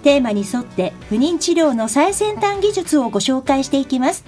[0.00, 4.24] テーマに沿って不妊治療の最先端技術をご紹介していきます。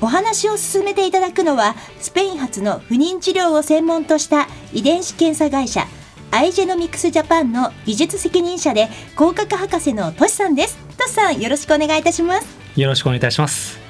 [0.00, 5.86] お話を進めていただくのはスペイン発の不妊治療を専門とした遺伝子検査会社
[6.32, 10.78] アイジェノミクスジャパンの技術責任者で広角博士のトシさんです。
[10.96, 12.46] トシさんよろしくお願いいたします。
[12.76, 13.80] よろしくお願いいたします。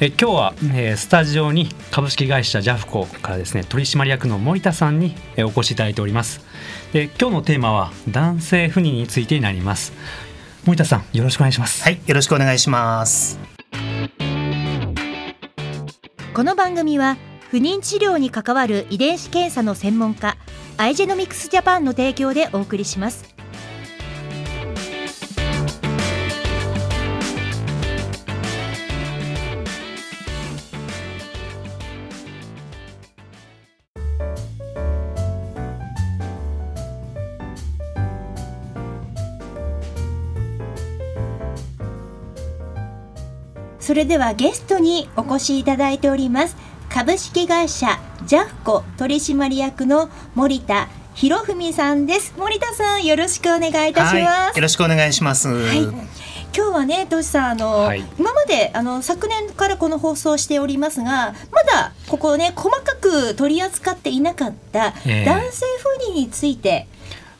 [0.00, 6.40] え今日は、えー、スタジオに株式会社ジャフコからですね取締役の森田さんに、えお越しいただいております。
[6.92, 9.92] で今日のテーマは男性不妊についてになります。
[10.68, 11.82] 森田さんよろしくお願いします。
[11.82, 13.40] はいよろしくお願いします。
[16.34, 17.16] この番組は
[17.50, 20.36] 不妊治療に関わる遺伝子検査の専門家
[20.76, 23.34] アイジェノミクスジャパンの提供でお送りします
[43.88, 46.58] それではゲストにお越しいただいております。
[46.90, 52.34] 株式会社ジャフコ取締役の森田博文さんです。
[52.36, 55.96] 森田さんよろしくお願いいたします、よろしくお願いします、はい、今
[56.52, 65.64] 日はねトシさんあの、はい、今まであの昨年からこの放送しておりますがまだここね細かく取り扱っていなかった男性
[66.04, 66.86] 不妊について、え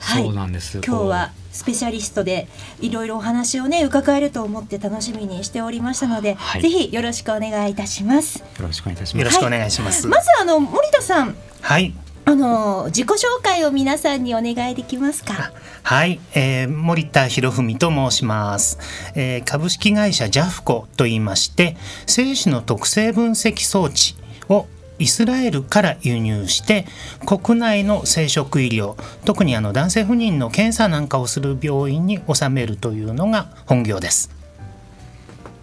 [0.01, 0.81] ー、はい、そうなんです。
[0.83, 2.47] 今日はスペシャリストで
[2.81, 8.39] いろいろお話をね伺えると思って楽しみにしておりましたので、はい、ぜひよろしくお願いいたします。
[8.39, 9.19] よろしくお願いいたします。
[9.19, 11.37] よろしくお願いします、はい、まずあの森田さん。
[11.61, 11.95] はい。
[12.25, 15.51] あの自己紹介を皆さんにお願いできますか？
[15.83, 18.79] はい、えー、森田博文と申します、
[19.15, 19.45] えー。
[19.45, 24.15] 株式会社ジャフコと言いまして、精子の特性分析装置
[24.51, 24.67] を
[24.99, 26.87] イスラエルから輸入して
[27.25, 34.31] 国内の生殖医療特にあの男性不妊の検査なんかをする病院に納めるというのが本業です。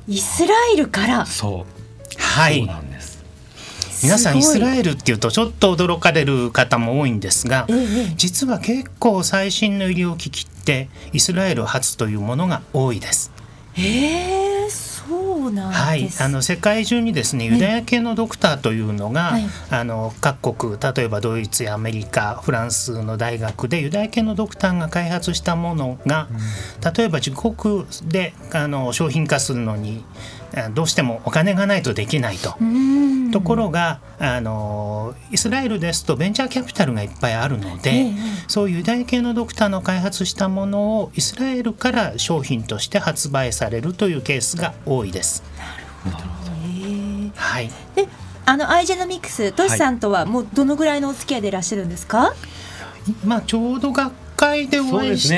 [0.07, 1.25] イスラエルから？
[1.25, 2.21] そう。
[2.21, 2.59] はい。
[2.59, 3.15] そうなんです。
[4.03, 13.31] 皆さんイスラエルっていうとちょっと驚かれる方も多いんですが、ええ、実は結構最新の医療機器ってイスラエル発というものが多いです。
[13.77, 14.54] えー
[15.07, 30.03] そうなんはい、あの世界中にですねユダヤ系のドクターというのが、はい、あの各国例えばドイツやアメリカフランスの大学でユダヤ系のドクターが開発したものが、うん、例えば自国であの商品化するのに
[30.73, 32.55] どうしてもお金がないとできないと。
[33.35, 38.13] ところがあのイスラエルですとベンチャーキャピタルがいっぱいあるので、ええ、
[38.47, 45.43] そういうユダヤ系のドクターの開発したものをイスラエルから商品として発売されるというケースが多いです。
[46.05, 46.35] なるほど。
[47.35, 48.07] はい、で
[48.45, 52.33] あのアイジェノミクストシさんとはもうどのぐらいのお付き合いでいらっしゃるんですか、
[53.25, 55.29] まあ、ちょうど学会でお会いし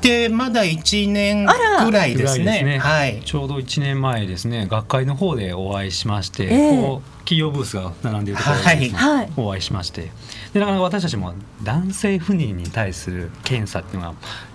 [0.00, 4.66] て、まだ1年ぐらいですね、ね、はい、ちょうど1年前ですね。
[4.70, 10.10] 学会の方でお会いしまして、えー、こう企業ブースが並んでいるところで、はい、お会いしまして。
[10.52, 14.14] でなかなか私たちも男性不妊に対する検査っていうのは、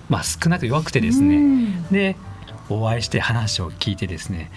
[0.09, 1.85] まあ、少なく弱くてですね。
[1.91, 2.16] で
[2.69, 4.50] お会いして話を聞いてですね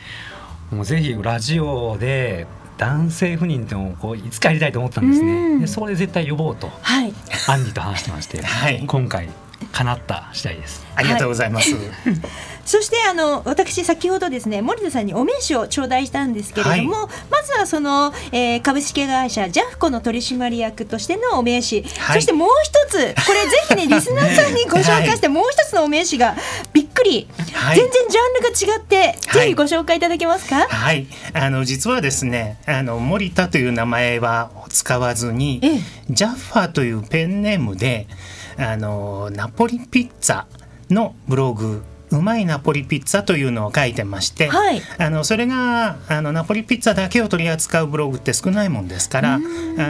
[0.71, 2.47] もうぜひラジオで
[2.79, 5.61] 男性不妊ってのをこういつかやりたいと思ったんですね。
[5.61, 7.13] でそこで絶対呼ぼうと、はい、
[7.49, 9.29] アンディと話してまして、 はい、今回
[9.73, 10.85] 叶った次第です。
[10.95, 11.75] ありがとうございます。
[11.75, 11.85] はい。
[12.65, 26.35] そしてあの私先ほどですね森田さんにお名刺を頂戴したんですけれども、はい、まずはその、えー、株式会社ジャフコの取締役としてのお名刺、はい、そしてもう一つこれぜひね リスナーさんにご紹介して、もう一つのお名刺が
[26.73, 27.29] びっくり、
[27.75, 30.67] 全然ジャンルが違って、ぜひご紹介いただけますか？
[30.69, 31.07] はい。
[31.33, 35.61] あの実はですねあの森田という名前は使わずに、
[36.11, 38.07] ジャッファーというペンネームで
[38.59, 40.45] あのナポリピッツァ
[40.91, 49.41] のブログうまいナポリピッツァというのを書いてまして、はい、あのそれがあのナポリピッツァだけを取り扱うブログって少ないもんですからあ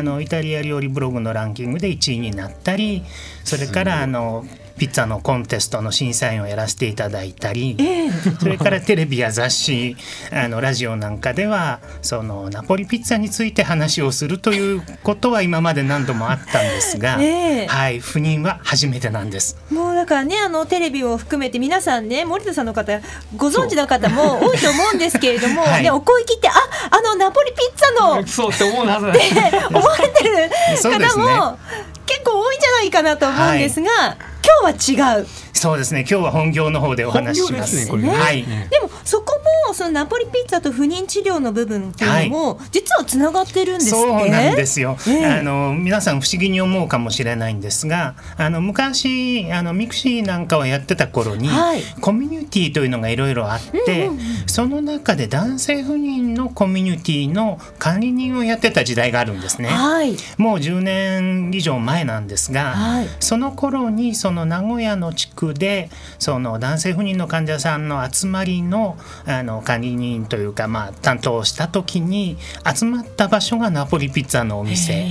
[0.03, 3.03] のイタリア料理ブログのランキングで1位になったり
[3.44, 4.47] それからあの
[4.79, 9.97] ピッツァのコンテストの審査員をやらせていただいたり、えー、それからテレビや雑誌
[10.32, 19.56] あのラジオなんかではそのナポリピッツァについて話をするということは今まで何度もあったんですが、えー、はい赴任は初めてなんです。
[19.71, 23.00] もうだからねあのテレビを含めて皆さんね森田さんの方
[23.37, 26.53] ご存知の方も多いと思うんですけれども、はい、ね、お声聞いてあ
[26.91, 29.19] あのナポリピッツァのそうって思うはずって
[29.69, 30.50] 思われてる
[30.82, 31.59] 方も、
[32.06, 35.44] 結構多いんじゃないかなと思うんですが、はい、今日は違う。
[35.55, 36.01] そうですね。
[36.01, 37.77] 今日は本業の方でお話しします。
[37.97, 68.96] ねね、はい、でもそこもそのナポリピッツァと不妊治療の部分っていうのも、実はつながってるんですそうなんですよ、えー、あの皆さん不思議に思うかもしれないんですがあの昔あのミクシーなんかをやってた頃に、はい、コミュニティというのがいろいろあって、うんうんうん、その中で男性不妊のコミュニティの管理人をやってた時代があるんですね、はい、もう10年以上前なんですが、はい、その頃にその名古屋の地区でその男性不妊の患者さんの集まりの
[69.26, 72.37] あの管理人というか、まあ、担当した時に
[72.75, 75.05] 集まった場所がナポリピッツァのお店。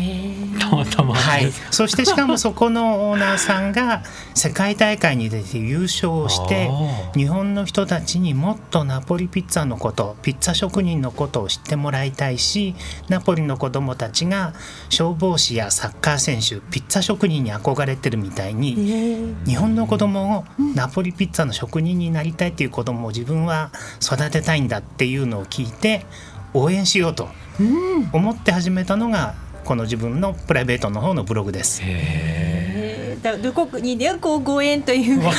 [1.14, 4.04] はい、そしてしかもそこのオーナーさんが
[4.34, 6.70] 世界大会に出て優勝して
[7.16, 12.76] 日本の人たちにもっとナポリピッツァのことピッツァ職人のことを知ってもらいたいし
[13.10, 14.54] ナポリの子どもたちが
[14.90, 23.72] 消防士やサッカー選手ピッツァ職人に憧れてるみたいに日本の子どもをナポリピッツァの職人になりたいっていう子どもを自分は
[24.02, 26.06] 育てたいんだっていうのを聞いて
[26.54, 27.30] 応援しようと
[28.12, 31.82] 思って始めたのがこの自分のプライベートの方のブログです。
[33.42, 35.32] どこにねこうご縁というか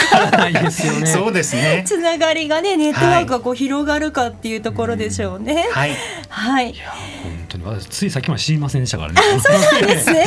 [1.04, 1.84] そうですね。
[1.86, 5.68] つながりがねネットワークがこう広がるかっていうところでしょうね。
[5.70, 5.90] はい。
[6.30, 6.70] はい。
[6.70, 6.92] いや
[7.22, 9.20] 本当に私ついさっきまで知りませんでしたからね。
[9.38, 10.24] そうなんですね。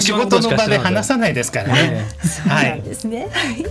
[0.00, 2.06] 仕事の場で話さないですからね。
[2.48, 2.82] はい。
[2.82, 3.28] ですね。
[3.30, 3.64] はい。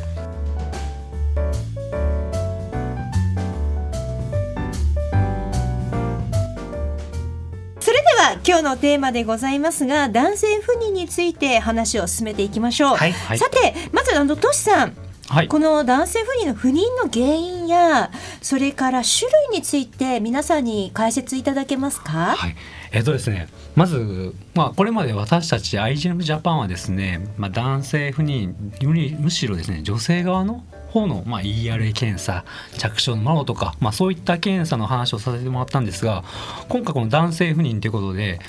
[8.20, 14.98] は今日のテーマでございますが男性不妊について話を進めていきましょう、はい、さてまずあのトシさん
[15.30, 18.12] はい、この男性不妊の不妊の原因や
[18.42, 22.36] それから種類について皆さんに解説いただけますか？
[22.36, 22.56] はい、
[22.92, 28.54] えっ、とですねまず、まあ、これまで私たち IGM ジャパンはですね、まあ、男性不妊
[28.84, 32.46] よりむしろですね女性側の方の、まあ、ERA 検査
[32.78, 36.24] 着床のマロとか、まあ、そういった検査の話をさせてもらったんですが
[36.68, 38.40] 今回この男性不妊ということで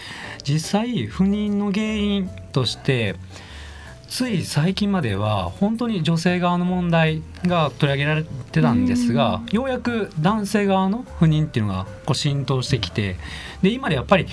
[0.43, 3.17] 実際不妊の原因として
[4.11, 13.17] つい最近までは本当に女性側の問題が取り上げられてたんですがようやく男性側の不妊っていうのがこう浸透してきて
[13.63, 14.27] で今でやっぱり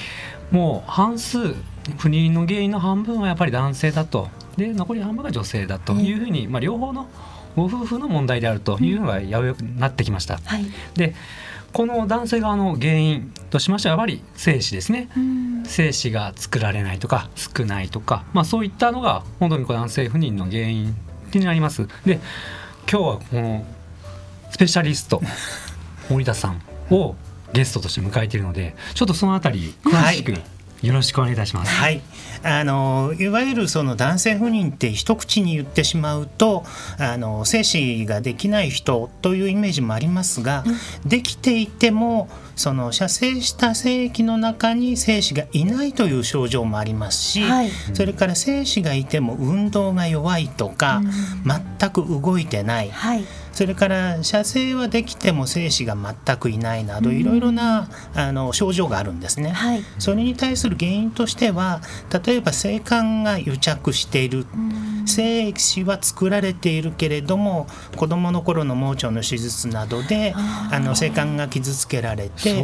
[0.50, 1.53] もう半数
[2.00, 7.07] 不妊の原因の半分はやっぱり男性だとで残り半分が女性だというふうに、まあ、両方の
[7.56, 10.38] ご夫婦の問題であるというのがやうやくなってきました。
[10.44, 10.65] はい、
[10.95, 11.13] で
[11.74, 15.10] この男性側の原因としましてはやっぱり精子ですね、
[15.66, 20.96] 精子が作られないとか少ないとか、まあ、そういったのが本当に男性不妊の原因
[21.34, 21.88] になります。
[22.06, 22.19] で
[22.90, 23.66] 今日はこの
[24.50, 25.22] スペシャリスト
[26.10, 27.16] 森田さんを
[27.54, 31.71] ゲストとして迎えているのでちょっとそのあたり詳しく、はいよろしくお願いいたします。
[31.71, 32.01] はい、
[32.44, 36.63] あのいわゆるその男性不妊って一口に言ってしまうと
[37.00, 51.11] あの精子ができない人というイメージもありますが、うん、できていてもその射精した精液の中に精子がいないという症状もありますし、はい、それから精子がいても運動が弱いとか、うん、
[51.80, 52.90] 全く動いてない。
[52.92, 53.25] はい
[53.57, 61.81] それから射精はできても精子が全くいないなどいろいろなあの症状があるんですね、はい、それに対する原因としては
[62.23, 64.45] 例えば性感が癒着している。
[65.07, 72.61] 精子は作られているけれども子どもの頃の盲腸の手術などであの性感が傷つけられて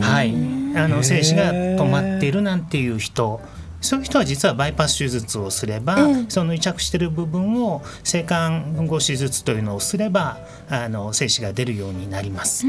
[0.00, 0.34] はい、
[0.74, 3.42] あの精子が止まっているなんていう人
[3.86, 5.96] そういう人は実はバイパス手術をすれば、
[6.28, 10.38] その癒着している部分を性感後手術というのをすれば
[10.68, 12.66] あの精子が出るようになります。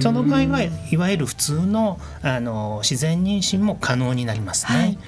[0.00, 4.78] その場合はいわゆる普通のあの自然妊娠も可能になりますね。
[4.78, 4.98] はい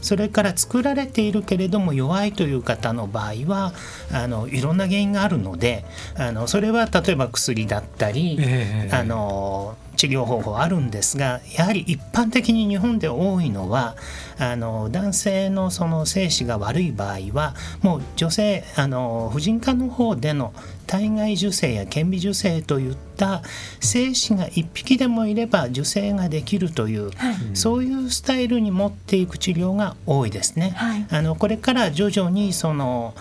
[0.00, 3.72] それから作られているけれども弱いという方の場合は
[4.12, 5.84] あのいろんな原因があるので
[6.16, 13.96] あのそれは例えば薬だったり、えー、あの治療方法あるんですがやはり一般的に日本で多いのは
[14.38, 20.54] あの男性のその精子が悪い場合はもう女性あの婦人科の方での
[20.86, 23.42] 体外受精や顕微授精といった
[23.80, 30.70] 精子が1匹でもいれば受精ができるという、はい、そういうスタイルに持っていく治療が多いですね。
[30.76, 33.14] はい、あのこれから徐々にその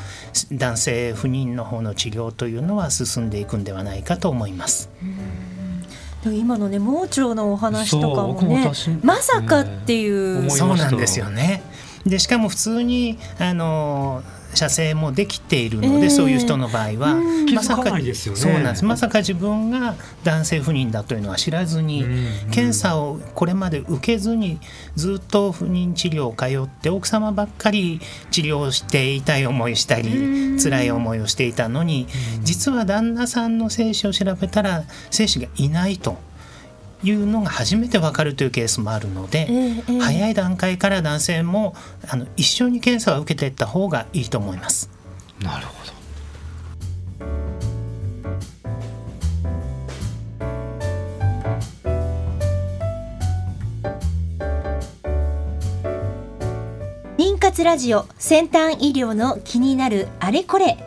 [0.51, 4.89] 男性不妊の方の治療というのは進んでいくんではないかと思います。
[6.33, 8.71] 今のね盲腸のお話とかもね
[9.03, 11.61] まさかっていう、ね、そうなんですよね。
[12.05, 14.23] でしかも普通にあの
[14.53, 17.15] 射精もできているので、えー、そういう人の場合は、
[17.53, 18.85] まさかそうなんです。
[18.85, 22.05] まさか自分が男性不妊だというのは知らずに、
[22.51, 24.59] 検査をこれまで受けずに
[24.95, 27.99] ずっと不妊治療を通って奥様ばっかり
[28.31, 32.07] 治療して痛い思いしたり辛い思いをしていたのに
[32.41, 36.26] 実は旦那さんの精子を調べたら精子がいないと。
[37.03, 41.75] いうのが初めて分かるというケースもあるので、えー、早い段階から男性も
[42.09, 44.89] あの一緒に検査を受けていった方がいいと思います。
[45.41, 45.87] なるほど。
[57.17, 60.77] 妊活ラジオ先端医療の気になるあれこれ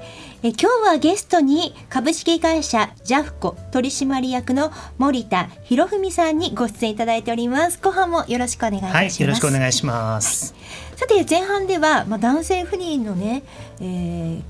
[0.43, 7.79] え今日はゲストに株式会社ジャフコ取締役の森田博文さんにご出演いただいております。
[7.79, 13.43] 後半もよろしくお願いいたします、はい、よろしくお願いします、はい、さて前半ではまあ男性不妊のね、
[13.83, 14.43] えー、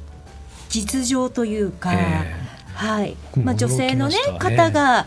[0.69, 3.17] 実情というか、えー、はい。
[3.43, 5.07] まあ女性のね方が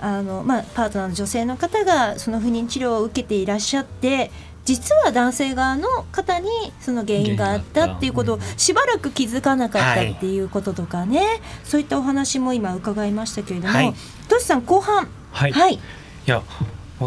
[0.00, 4.30] あのまあパートナーの女性の方がその不妊治療を受けていらっしゃって
[4.64, 6.48] 実は男性側の方に
[6.80, 13.94] その原因があったっていうことをしばらく気づかなかったっていうこととかね、はい、そういったお話も今伺いましたけれども、はい、
[14.28, 15.08] トシさん後半。
[15.32, 15.80] はい、はい、い
[16.26, 16.42] や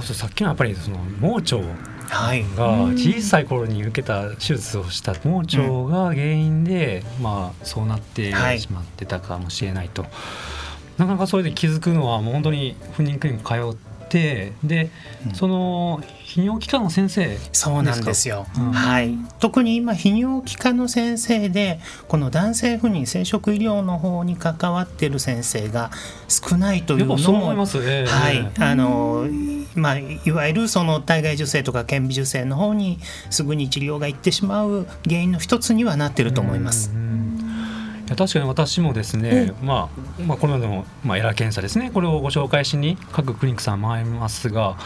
[0.01, 1.63] さっきのやっぱりその盲腸が
[2.93, 5.59] 小さい頃に受けた手術をした盲腸
[5.89, 10.05] が原因で、まあそうなってしまってたかもしれないと、
[10.97, 14.89] なかなかそれで気づくのはもう本当に不妊クリニック通ってで、
[15.33, 19.15] その泌尿器科の先生そうなんですよ、うん、はい。
[19.39, 25.91] 特に今泌尿器科の先生でこの男性不妊生殖医療の方に関わってる先生が
[26.27, 28.51] 少ないというのもいます、えー、はい。
[28.59, 29.27] あの
[29.75, 36.91] まあいわゆるその体外受精とか顕微授精の方にすぐに治療がいってしまう原因の一つにはなってると思います。
[36.91, 37.34] い
[38.09, 44.77] や確かに私もですね、まあ、まあこの間の、まあ、エラー検査ですねこれをご紹介しに各クリニックさん回りますが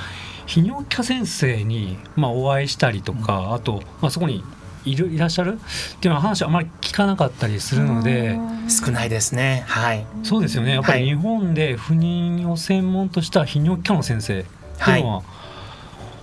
[0.47, 4.43] 泌尿器科先生に、まあ、お会いしたりとか、うん、あと、まあ、そこに
[4.85, 9.63] いるいらっしゃるっていうのは話あまり聞かなかったりするので少ないですね。
[9.67, 10.05] はい。
[10.23, 10.73] そうですよね。
[10.73, 15.21] やっぱり日本で不妊を専門とした泌尿器科の先生っていうのは、は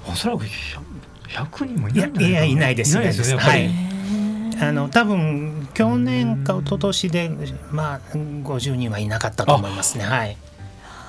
[0.08, 2.92] い、おそらく100人もいないんじゃないいやいないです。
[2.92, 3.66] いないですよねやっぱり。
[3.66, 4.68] はい。
[4.68, 7.30] あの多分去年か一昨年で
[7.71, 10.04] まあ50人はいなかったと思いますね。
[10.04, 10.38] はい。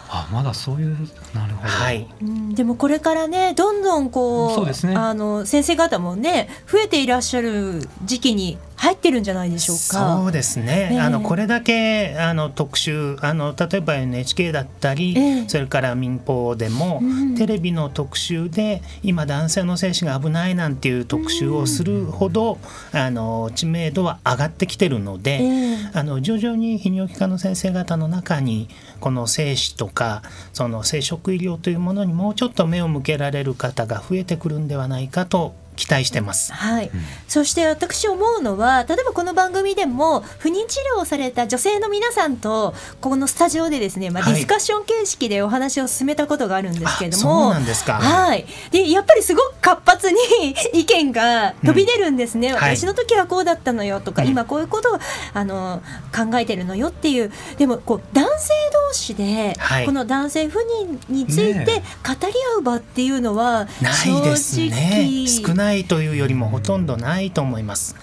[0.10, 0.96] あまだそういう
[1.34, 2.08] なるほど、はい、
[2.54, 10.18] でもこれからねどんどんこうそうです、ね、あの先生方もね増えていらっしゃる時期に入ってるんじゃないでしょうか。
[10.22, 10.90] そうですね。
[10.94, 22.60] えー、あのこれだけあの特集あの例えば NHK だったり、えー、それから民放でも、うん、テレビの特集で今男性の精子が危ないなんていう特集をするほど、
[22.94, 28.70] うん、あの知名度は上がってきてるので、えー、あの徐々に泌尿器科の先生方の中に
[29.00, 30.22] この精子とか
[30.54, 36.52] その生殖医療というものにもうちょっと目を向けられる方が増えてくるんではないかと期待してます。
[36.52, 50.18] はい、うん、そして私思うのは例えばこの番組でも不妊治療をされた女性の皆さんとこのスタジオでですね、まあ、ディスカッション形式でお話を進めたことがあるんですけれども、はい、はい、でやっぱりすごく活発に
[50.74, 55.00] 意見が飛び出るんですね、うん、私の時はこうだったのよとか、今こういうことを
[55.34, 55.82] あの
[56.14, 57.32] 考えてるのよっていう。
[57.58, 58.54] でもこう男性
[58.90, 59.54] 同士で、
[59.86, 63.68] この男性不妊について語り合う場っていうのは
[64.04, 67.96] 正直、ね、少ないないというよりもほとんどないと思います。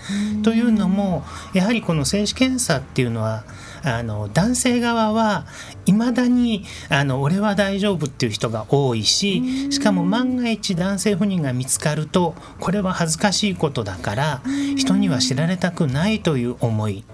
[0.42, 3.44] というのもやはりこの精子検査っていうのは
[3.84, 5.46] あの男性側は
[5.86, 14.42] いまだにあの俺は大丈夫っていう人が多いししかも万が一男性不妊が見つかるとこれは恥ずかしいことだから
[14.76, 17.04] 人には知られたくないという思い。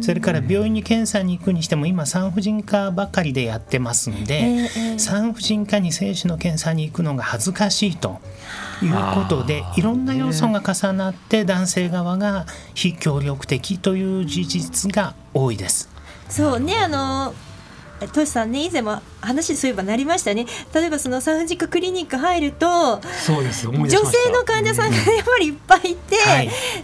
[0.00, 8.20] それから病院に検査に行くにしても今産婦人科ばかりでやってますんで産婦人科に精子の検査に行くのが恥ずかしいと。
[8.82, 15.88] いうことでいろんな要素が重なって男性側が非協力的という事実が多いです。
[16.28, 17.34] そうねあの
[18.12, 20.46] トシさんね以前も話そういえばなりましたね。
[20.72, 23.96] 例えばその産婦人科クリニック入るとそうです女性
[24.30, 26.16] の患者さんがやっぱりいっぱいいて、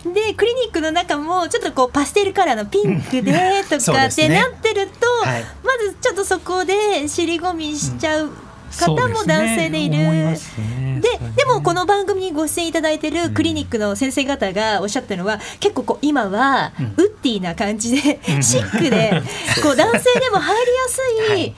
[0.05, 3.33] うん、でクリニックの中もちょっとこうパステルカラーのピンクで
[3.71, 8.31] とかってなってると、ねはい、まずちょっとそこで尻込みしちゃう。
[8.75, 9.99] 方も男性でいる。
[9.99, 10.37] ね
[11.05, 19.23] ででもこの番組にご出演いただいてるクリニックの先生方がおっしゃったのは、結構こう今はウッディな感じで、シックで
[19.63, 21.55] こう男性でも入りやすい、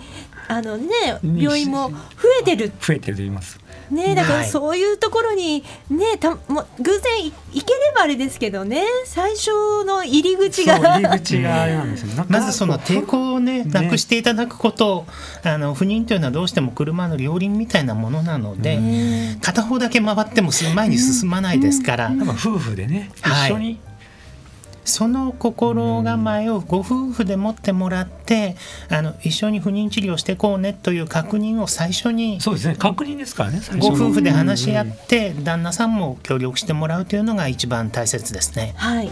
[0.48, 1.18] あのね。
[1.22, 1.96] 病院も増
[2.40, 2.72] えてる。
[2.80, 3.58] 増えてると言います。
[3.90, 9.50] ねだからそういうところにねたも偶然行ければあれですけどね最初
[9.84, 10.78] の入り口が。
[10.78, 12.24] 入り口があれなんですよ。
[12.28, 15.06] まずその抵抗をねなくしていただくこと、
[15.42, 18.78] あの不妊というのはどうしても車の両輪みたいなものなので、
[19.40, 23.78] 片方だけ回っても前に進まないですから、夫婦でね一緒に、
[24.86, 28.56] その心構えをご夫婦で持ってもらって
[28.88, 32.76] あの一緒に不妊治療してこうねという確認を最初にそうですね。
[32.76, 38.74] 確認ですからねご夫婦で話し合って旦那さんも協力してもらうというのが一番大切ですね。
[38.76, 39.10] はい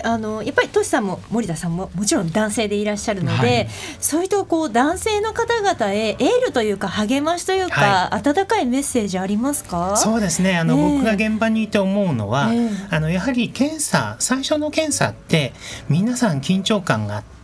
[0.00, 3.68] であのやっぱりトシさんも森田さんももちろん男性でいらっしゃるので、はい、
[4.00, 9.96] そういうとこう男性の方々へエールというか励ましというか、はい、温かいメッセージありますか？
[9.96, 10.56] そうですね。
[10.56, 10.76] あの、え。
[10.76, 15.52] ー、僕が現場にいて思うのは、えー、あのやはり検査最初の検査って
[15.88, 17.39] 皆さん緊張感があって、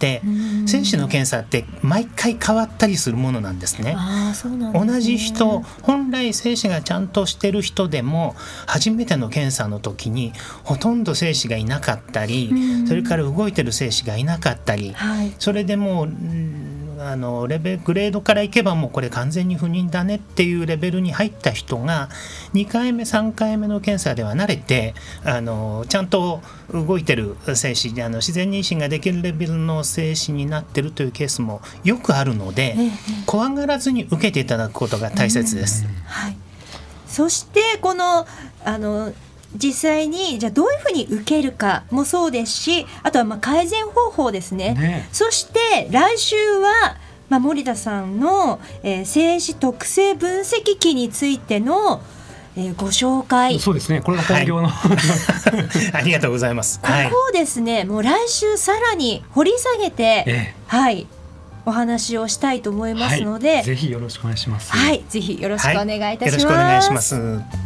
[0.66, 3.94] 精子の検査って毎回変わったりするものなんですね。
[3.96, 8.34] あそうなん、ね、同じ人本来精子がちゃんとしてる人でも
[8.66, 10.32] 初めての検査の時に
[10.64, 12.52] ほとんど精子がいなかったり、
[12.86, 16.06] それから動いてる精子がいなかったり、はい、それでもう
[16.98, 22.08] あのレベグレードからいけばもうこれ完全に不妊だねっていうレベルに入った人が
[22.54, 26.40] 2回目3回目の検査では慣れてあのちゃんと
[26.72, 32.76] 動いてる精子あの自然妊娠ができるレベルの精子になってるというケースもよくあるので、
[33.26, 35.86] 怖がらずに受けていただくことが大切です。
[36.06, 36.36] はい、
[37.06, 38.26] そしてこの
[38.64, 39.12] あの
[39.56, 46.96] 実際にじゃあどういうふうに受けるかもそうですしあとはまあ改善方法ですね、ね、そして来週は、
[47.28, 52.02] まあ、森田さんの、えー、精子特性分析機についての
[52.58, 53.60] えー、ご紹介。
[53.60, 54.00] そうですね。
[54.00, 54.96] これが本業の、はい、
[55.92, 56.80] ありがとうございます。
[56.80, 61.06] ここをですね、はい、もう来週さらに掘り下げて、ええ、はい。
[61.66, 64.72] お話をしたいと思いますので、はい、ぜひよろしくお願いします。
[64.72, 65.04] はい。
[65.08, 67.65] ぜひよろしくお願いいたします、よろしくお願いします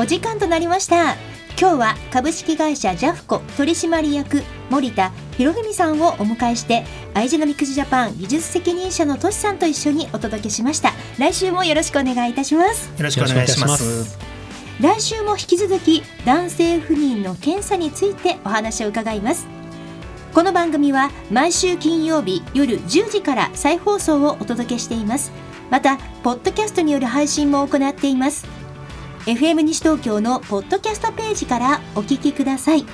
[0.00, 1.16] お時間となりました。
[1.60, 10.94] 今日は株式会社ジャフコ取締役森田博文さんをお迎えしてアイジェノミクスジャパン技術責任者のトシさんと一緒にお届けしました。
[11.18, 12.88] 来週もよろしくお願いいたします。
[12.96, 14.18] よろしくお願いします。
[14.80, 19.46] 来週も引き続き男性不妊の検査についてお話を伺います。
[20.32, 25.30] この番組は毎週金曜日夜10時から再放送をお届けしています。
[25.70, 28.59] またポッドキャストによる配信も行っています
[29.26, 32.86] FM 西東京のポッドキャストページからお聞きください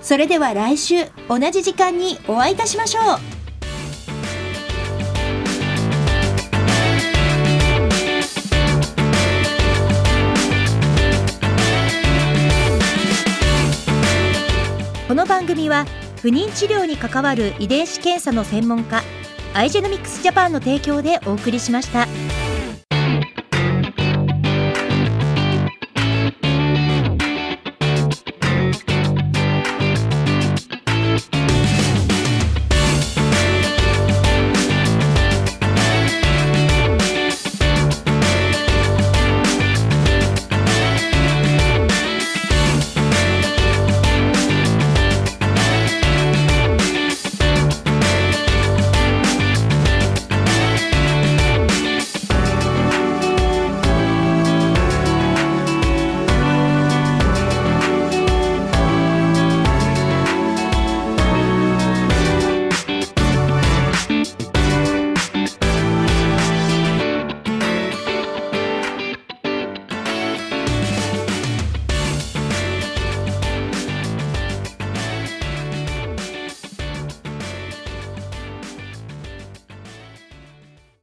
[0.00, 0.94] それでは来週
[1.28, 3.36] 同じ時間にお会いいたしましょう
[15.08, 15.84] この番組は
[16.22, 19.02] 不妊治療に関わる遺伝子検査の専門家
[19.54, 22.06] アイジェノミクスジャパンの提供でお送りしました。